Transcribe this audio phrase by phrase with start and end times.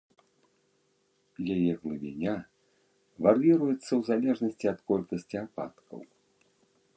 [1.55, 2.33] Яе глыбіня
[3.27, 6.01] вар'іруецца ў залежнасці ад колькасці ападкаў.